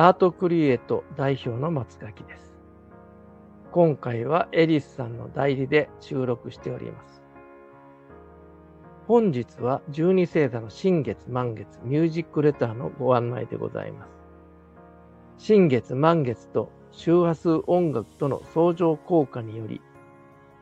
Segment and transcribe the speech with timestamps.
[0.00, 2.54] アートクリエイト代表の松垣です。
[3.72, 7.20] 今回はエリスさんの代理で収録しております。
[9.08, 14.10] 本日は12星座の新月満月ミュージックレターのご案内でございます。
[15.36, 19.80] 新月満月と周波数音楽との相乗効果により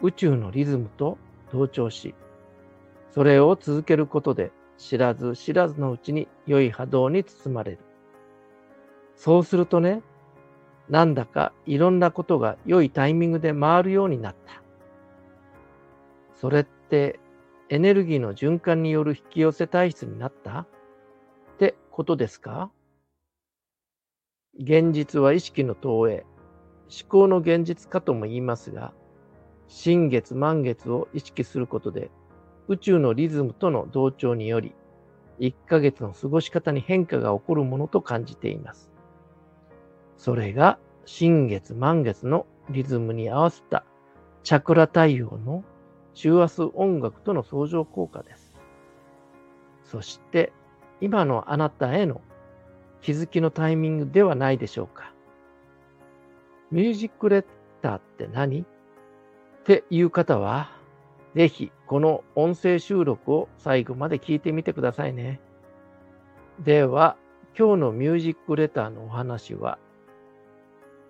[0.00, 1.18] 宇宙のリズムと
[1.52, 2.14] 同調し、
[3.10, 7.87] それを続けることで知らず知らずのうちに良い波動に包まれる。
[9.18, 10.02] そうするとね、
[10.88, 14.62] なんだかいろんなことが良いタイミングで回るようになった。
[16.36, 17.18] それって
[17.68, 20.60] エネルギーの循環による引き寄せ体質になった？
[20.60, 20.66] っ
[21.58, 22.70] てことですか？
[24.56, 26.24] 現実は意識の投影、
[26.88, 28.92] 思考の現実かとも言いますが、
[29.66, 32.10] 新月満月を意識することで
[32.68, 34.76] 宇宙のリズムとの同調により、
[35.40, 38.92] 1ヶ月の過ごし方に変化が起こるものと感じています。
[40.18, 43.84] それが新月満月のリズムに合わせた
[44.42, 45.64] チャクラ対応の
[46.12, 48.54] 周波数音楽との相乗効果です。
[49.84, 50.52] そして
[51.00, 52.20] 今のあなたへの
[53.00, 55.14] 気づきのタイミングではないでしょうか。
[56.70, 57.44] ミュージックレ
[57.80, 58.62] ターって何？
[58.62, 58.64] っ
[59.64, 60.70] ていう方は、
[61.34, 65.40] ぜひこの音声収録を最後まで聞いてみてくださいね。
[66.58, 67.16] では、
[67.56, 69.78] 今日のミュージックレターのお話は、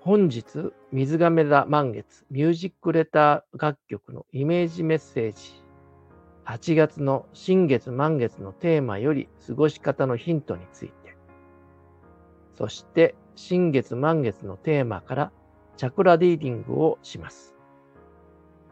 [0.00, 5.60] 本日、水亀座満月ミュージックレター楽曲のイメージメッセージ、
[6.46, 11.16] 8月の新月満月のテーマより過ごし方のヒントについて、
[12.56, 15.32] そして新月満月のテーマから
[15.76, 17.56] チャクラリーディングをします。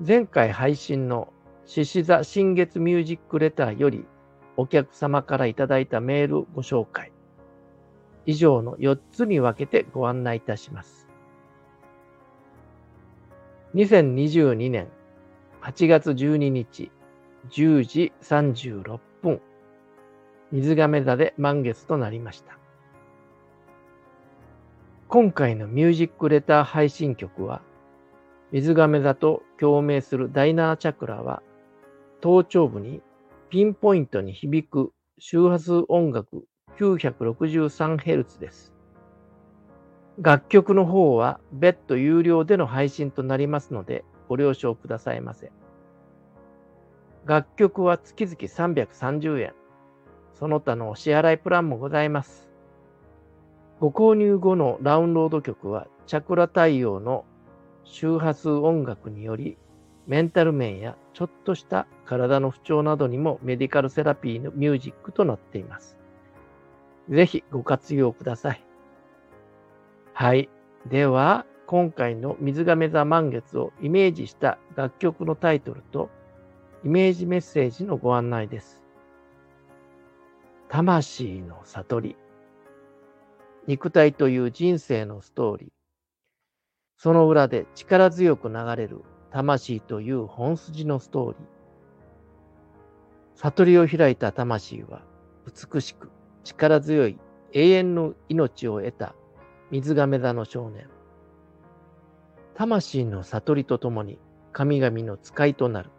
[0.06, 1.32] 前回配信の
[1.64, 4.06] 獅子座新月ミュージックレターより
[4.56, 7.10] お客様からいただいたメールご紹介。
[8.26, 11.05] 以上の4つに分けてご案内いたします。
[13.76, 14.88] 2022年
[15.60, 16.90] 8月12日
[17.50, 19.42] 10時36分、
[20.50, 22.58] 水亀座で満月となりました。
[25.08, 27.60] 今回のミュージックレター配信曲は、
[28.50, 31.42] 水亀座と共鳴する第7チャクラは、
[32.22, 33.02] 頭頂部に
[33.50, 36.46] ピンポイントに響く周波数音楽
[36.78, 38.75] 963Hz です。
[40.18, 45.52] 楽曲の方は別途有料での配信となりますのでご了承くださいませ。
[47.26, 49.54] 楽曲は月々330円。
[50.32, 52.48] その他のお支払いプランもございます。
[53.80, 57.24] ご購入後のダウンロード曲はチャクラ対応の
[57.84, 59.58] 周波数音楽により
[60.06, 65.98] メンタル面やちょっとした体の不調などにもメディカルセラピーのミュージックとなっています。
[67.10, 68.65] ぜひご活用ください。
[70.18, 70.48] はい。
[70.88, 76.08] では、今回の水亀座満月をイメージした楽曲のタイトルと
[76.84, 78.82] イメージメッセージのご案内です。
[80.70, 82.16] 魂の悟り。
[83.66, 85.68] 肉体という人生のストーリー。
[86.96, 91.38] その裏で力強く流れる魂という本筋のストーリー。
[93.34, 95.02] 悟りを開いた魂は
[95.44, 96.10] 美しく
[96.42, 97.18] 力強い
[97.52, 99.14] 永遠の命を得た
[99.70, 100.86] 水亀座の少年。
[102.54, 104.18] 魂の悟りとともに
[104.52, 105.90] 神々の使いとなる。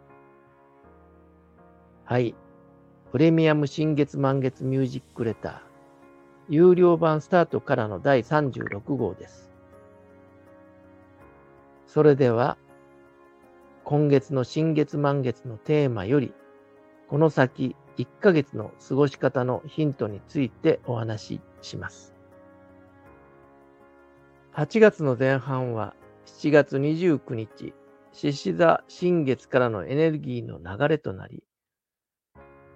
[2.04, 2.34] はい。
[3.12, 5.60] プレミアム新月満月ミュージックレター。
[6.48, 9.50] 有料版スタートからの第36号です。
[11.86, 12.56] それでは、
[13.84, 16.32] 今月の新月満月のテーマより、
[17.08, 22.17] この先1ヶ月の過ごし方のヒントについてお話しします。
[24.58, 25.94] 8月の前半は
[26.26, 27.74] 7月29日、
[28.10, 31.44] 獅子座新月からのエネルギーの流れとなり、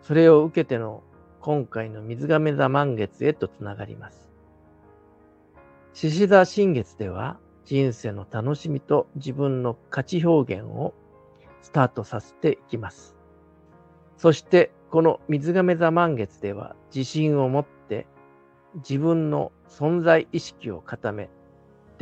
[0.01, 1.03] それを受けての
[1.41, 4.31] 今回の水亀座満月へとつながります。
[5.93, 10.95] 獅子座新月では人生の楽しみと自分の価値表現を
[11.63, 13.17] スタートさせていきます。
[14.19, 18.07] そしてこの水亀座満月では自信を持って
[18.89, 21.29] 自分の存在意識を固め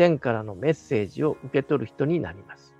[0.00, 2.74] 天からのメッセージを受け取る人になります。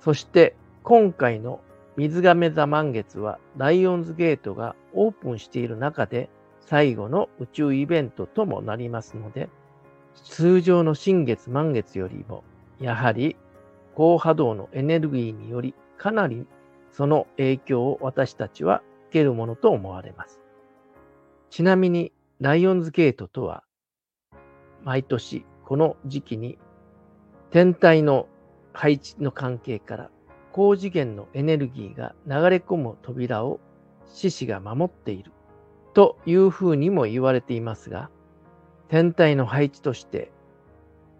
[0.00, 1.60] そして今回の
[1.98, 6.30] 水亀座満月はライオンズゲートがオープンしている中で
[6.60, 9.50] 最後の宇宙イベントともなりますので、
[10.24, 12.42] 通常の新月満月よりも
[12.80, 13.36] やはり
[13.94, 16.46] 高波動のエネルギーによりかなり
[16.90, 20.40] その影響を私たちは受けるものと思われます。
[21.50, 23.62] ちなみにライオンズゲートとは
[24.84, 26.58] 毎年この時期に
[27.50, 28.28] 天体の
[28.74, 30.10] 配置の関係から
[30.52, 33.58] 高次元のエネルギーが流れ込む扉を
[34.06, 35.32] 獅子が守っている
[35.94, 38.10] というふうにも言われていますが、
[38.90, 40.30] 天体の配置として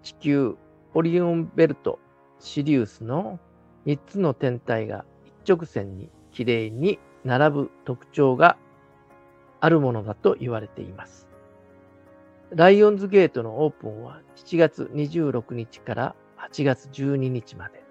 [0.02, 0.56] 地球、
[0.92, 1.98] オリオンベルト、
[2.38, 3.40] シリウスの
[3.86, 8.58] 3つの天体が一直線にきれいに並ぶ特徴が
[9.60, 11.31] あるものだと言われています。
[12.54, 16.14] ライオンズゲートのオープンは7月26日から
[16.50, 17.82] 8月12日まで。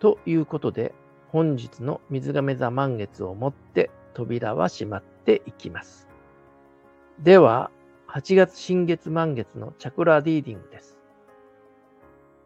[0.00, 0.94] ということで、
[1.28, 6.08] 本日の水亀座満月をもって扉は閉まっていきます。
[7.20, 7.70] では、
[8.08, 10.98] 8月新月満月のチャクラリーディングです。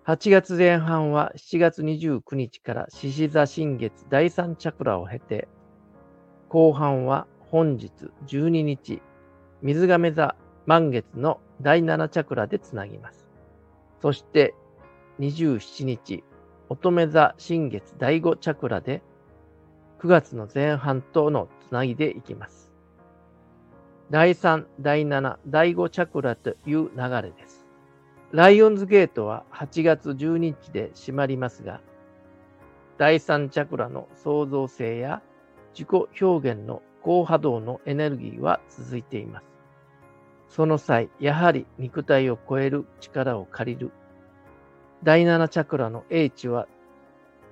[0.06, 5.48] 8月前半は7月29日から獅子座新月第3チャクラを経て、
[6.48, 7.90] 後半は本日
[8.28, 9.02] 12日、
[9.62, 10.36] 水亀座
[10.66, 13.28] 満月の第7チャクラでつなぎます。
[14.00, 14.54] そして
[15.18, 16.24] 27日、
[16.68, 19.02] 乙女座新月第5チャクラで
[20.00, 22.72] 9月の前半とのつなぎでいきます。
[24.10, 27.66] 第3、第7、第5チャクラという流れです。
[28.32, 31.80] ライオンズゲートは8月12日で閉まりますが、
[32.96, 35.22] 第3チャクラの創造性や
[35.74, 39.49] 自己表現の高波動のエネルギーは続いています。
[40.50, 43.92] その際、やはり肉体を超える力を借りる
[45.02, 46.66] 第7チャクラの英知は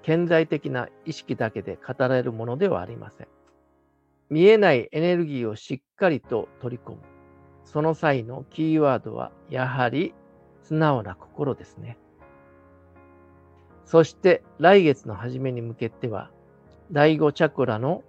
[0.03, 3.29] 顕在的な意識だけで語られるものではありません。
[4.31, 6.99] 見えないエネルギーをしっかりと取り込む。
[7.65, 10.13] その際のキーワードはやはり
[10.63, 11.99] 素直な心ですね。
[13.85, 16.31] そして来月の初めに向けては
[16.93, 18.03] 第5チャクラの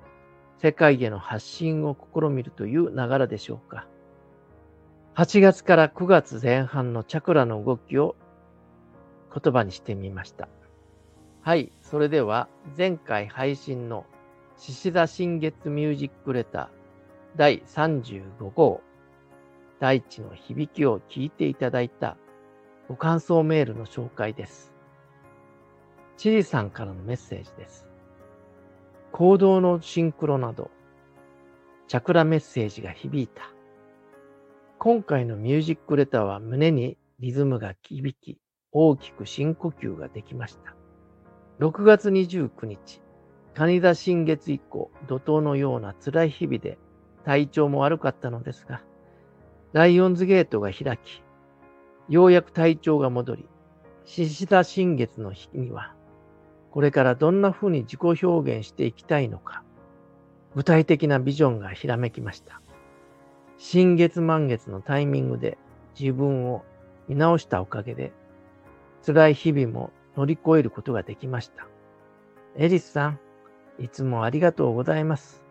[0.58, 3.88] 世界への発信を試みるという流れでしょうか。
[5.20, 8.16] 8月から9月前半のチャクラの動きを
[9.38, 10.48] 言葉にしてみました。
[11.42, 11.74] はい。
[11.82, 14.06] それでは、前回配信の
[14.56, 16.68] 獅子座新月ミュージックレター
[17.36, 18.80] 第35号、
[19.82, 22.16] 大地の響きを聞いていただいた
[22.88, 24.74] ご感想メールの紹介です。
[26.16, 27.86] チリさんからのメッセージです。
[29.12, 30.72] 行動のシンクロなど、
[31.90, 33.52] チャクラメッセージが響いた。
[34.82, 38.40] 今回のミュージックレターは胸にリズムが響き、
[38.72, 40.74] 大きく深呼吸ができました。
[41.60, 43.02] 6月29日、
[43.56, 46.78] 蟹座新月以降、怒涛のような辛い日々で
[47.26, 48.82] 体調も悪かったのですが、
[49.74, 51.24] ライオンズゲートが開き、
[52.08, 53.50] ようやく体調が戻り、
[54.06, 55.94] 獅子座新月の日には、
[56.72, 59.62] これからどんな風に自己表現していきたいのか、
[60.56, 62.62] 具体的なビジョンがひらめきました。
[63.62, 65.58] 新月満月のタイミングで
[66.00, 66.64] 自分を
[67.10, 68.14] 見直したおかげで、
[69.06, 71.68] 辛い日々も乗り越えることができました。
[72.56, 73.20] エリスさん、
[73.78, 75.44] いつもありがとうございます。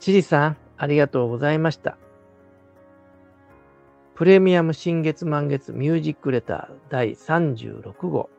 [0.00, 1.96] チリさん、ありがとうございました。
[4.16, 8.30] プレミアム新月満月ミュージックレター第36号。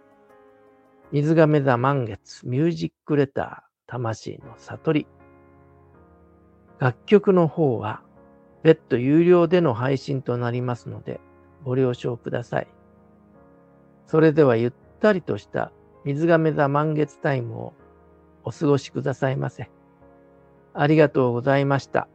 [1.13, 5.07] 水亀座満月ミュージックレター魂の悟り。
[6.79, 8.03] 楽曲の方は
[8.63, 11.19] 別途有料での配信となりますので
[11.63, 12.67] ご了承ください。
[14.07, 15.71] それではゆったりとした
[16.03, 17.73] 水亀座満月タイムを
[18.43, 19.69] お過ごしくださいませ。
[20.73, 22.07] ありがとうございました。